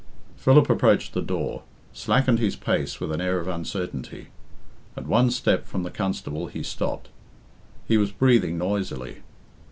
[0.35, 1.61] Philip approached the door,
[1.93, 4.29] slackened his pace with an air of uncertainty;
[4.97, 7.09] at one step from the constable he stopped.
[7.87, 9.17] He was breathing noisily.